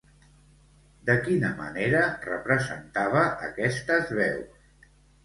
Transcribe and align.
De 1.09 1.17
quina 1.27 1.51
manera 1.59 1.99
representava 2.23 3.21
aquestes 3.49 4.11
veus? 4.23 4.65